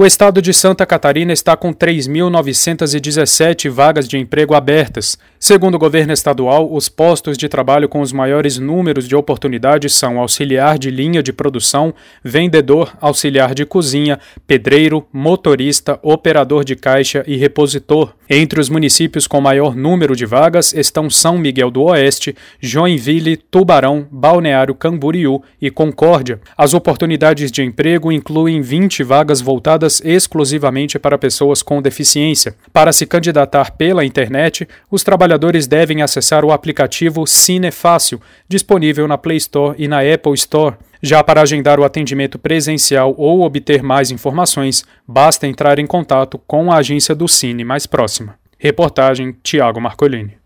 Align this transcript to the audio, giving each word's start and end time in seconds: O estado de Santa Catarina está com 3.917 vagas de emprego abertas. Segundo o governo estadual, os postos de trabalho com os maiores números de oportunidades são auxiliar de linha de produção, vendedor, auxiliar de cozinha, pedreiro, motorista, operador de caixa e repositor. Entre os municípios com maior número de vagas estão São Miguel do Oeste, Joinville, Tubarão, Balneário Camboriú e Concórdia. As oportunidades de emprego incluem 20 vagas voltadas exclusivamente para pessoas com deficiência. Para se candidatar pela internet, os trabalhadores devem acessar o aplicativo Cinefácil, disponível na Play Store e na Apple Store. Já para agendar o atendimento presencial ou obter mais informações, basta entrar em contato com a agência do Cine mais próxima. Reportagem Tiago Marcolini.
O 0.00 0.06
estado 0.06 0.40
de 0.40 0.54
Santa 0.54 0.86
Catarina 0.86 1.32
está 1.32 1.56
com 1.56 1.74
3.917 1.74 3.68
vagas 3.68 4.06
de 4.06 4.16
emprego 4.16 4.54
abertas. 4.54 5.18
Segundo 5.40 5.74
o 5.74 5.78
governo 5.78 6.12
estadual, 6.12 6.72
os 6.72 6.88
postos 6.88 7.36
de 7.36 7.48
trabalho 7.48 7.88
com 7.88 8.00
os 8.00 8.12
maiores 8.12 8.58
números 8.58 9.08
de 9.08 9.16
oportunidades 9.16 9.92
são 9.92 10.20
auxiliar 10.20 10.78
de 10.78 10.88
linha 10.88 11.20
de 11.20 11.32
produção, 11.32 11.92
vendedor, 12.22 12.96
auxiliar 13.00 13.56
de 13.56 13.66
cozinha, 13.66 14.20
pedreiro, 14.46 15.04
motorista, 15.12 15.98
operador 16.00 16.64
de 16.64 16.76
caixa 16.76 17.24
e 17.26 17.36
repositor. 17.36 18.14
Entre 18.30 18.60
os 18.60 18.68
municípios 18.68 19.26
com 19.26 19.40
maior 19.40 19.74
número 19.74 20.14
de 20.14 20.26
vagas 20.26 20.72
estão 20.72 21.10
São 21.10 21.36
Miguel 21.36 21.72
do 21.72 21.82
Oeste, 21.82 22.36
Joinville, 22.60 23.36
Tubarão, 23.36 24.06
Balneário 24.12 24.76
Camboriú 24.76 25.42
e 25.60 25.72
Concórdia. 25.72 26.40
As 26.56 26.72
oportunidades 26.72 27.50
de 27.50 27.64
emprego 27.64 28.12
incluem 28.12 28.60
20 28.60 29.02
vagas 29.02 29.40
voltadas 29.40 29.87
exclusivamente 30.04 30.98
para 30.98 31.18
pessoas 31.18 31.62
com 31.62 31.82
deficiência. 31.82 32.54
Para 32.72 32.92
se 32.92 33.06
candidatar 33.06 33.72
pela 33.72 34.04
internet, 34.04 34.68
os 34.90 35.02
trabalhadores 35.02 35.66
devem 35.66 36.02
acessar 36.02 36.44
o 36.44 36.52
aplicativo 36.52 37.26
Cinefácil, 37.26 38.20
disponível 38.48 39.08
na 39.08 39.18
Play 39.18 39.38
Store 39.38 39.74
e 39.78 39.88
na 39.88 40.00
Apple 40.00 40.34
Store. 40.34 40.76
Já 41.02 41.22
para 41.22 41.42
agendar 41.42 41.78
o 41.78 41.84
atendimento 41.84 42.38
presencial 42.38 43.14
ou 43.16 43.42
obter 43.42 43.82
mais 43.82 44.10
informações, 44.10 44.84
basta 45.06 45.46
entrar 45.46 45.78
em 45.78 45.86
contato 45.86 46.38
com 46.46 46.72
a 46.72 46.76
agência 46.76 47.14
do 47.14 47.28
Cine 47.28 47.64
mais 47.64 47.86
próxima. 47.86 48.34
Reportagem 48.58 49.36
Tiago 49.42 49.80
Marcolini. 49.80 50.38